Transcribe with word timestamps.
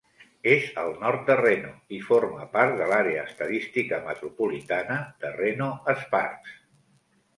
És 0.51 0.63
al 0.83 0.87
nord 1.01 1.27
de 1.31 1.33
Reno 1.41 1.73
i 1.97 1.99
forma 2.07 2.47
part 2.57 2.73
de 2.79 2.87
l'àrea 2.93 3.27
estadística 3.33 4.01
metropolitana 4.09 4.97
de 5.25 5.33
Reno-Sparks. 5.39 6.61